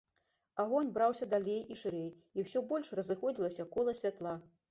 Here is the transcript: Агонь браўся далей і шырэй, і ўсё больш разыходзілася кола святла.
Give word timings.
Агонь 0.61 0.87
браўся 0.95 1.27
далей 1.33 1.59
і 1.75 1.77
шырэй, 1.83 2.09
і 2.39 2.47
ўсё 2.47 2.59
больш 2.73 2.87
разыходзілася 3.01 3.69
кола 3.77 3.97
святла. 4.01 4.35